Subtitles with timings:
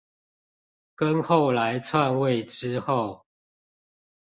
[0.95, 3.27] 跟後來篡位之後